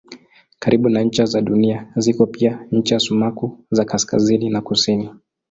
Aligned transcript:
Karibu 0.61 0.87
na 0.89 1.01
ncha 1.07 1.25
za 1.25 1.41
Dunia 1.41 1.91
ziko 1.95 2.25
pia 2.27 2.67
ncha 2.71 2.99
sumaku 2.99 3.65
za 3.71 3.85
kaskazini 3.85 4.49
na 4.49 4.61
kusini. 4.61 5.09